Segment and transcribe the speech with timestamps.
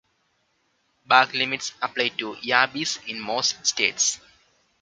[1.05, 4.19] Bag limits apply to yabbies in most states.